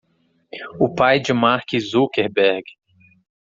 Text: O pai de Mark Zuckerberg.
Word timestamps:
O 0.79 0.91
pai 0.95 1.19
de 1.19 1.31
Mark 1.31 1.69
Zuckerberg. 1.79 2.63